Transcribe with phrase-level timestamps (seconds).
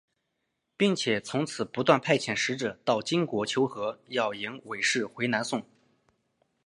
[0.75, 5.63] 并且从此不断派遣使者到金国求和要迎韦氏回南宋。